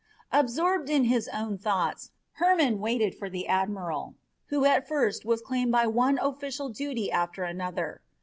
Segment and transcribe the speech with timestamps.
[0.31, 2.09] Absorbed in his own thoughts,
[2.39, 4.15] Hermon waited for the admiral,
[4.47, 8.01] who at first was claimed by one official duty after another.